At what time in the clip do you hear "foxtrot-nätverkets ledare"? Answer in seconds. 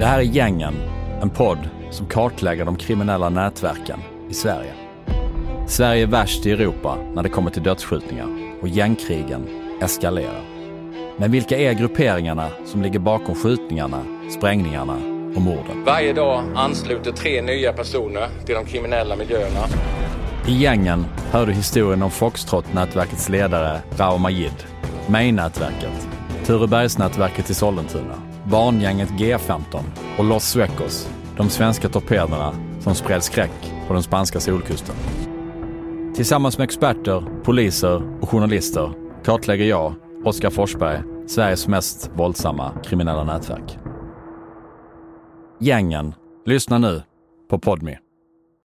22.10-23.80